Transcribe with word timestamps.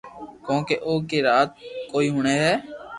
ڪونڪھ 0.45 0.71
او 0.85 0.93
ڪي 1.09 1.19
ري 1.25 1.31
وات 1.35 1.49
ڪوئي 1.91 2.07
ھڻي 2.15 2.35
ھي 2.43 2.53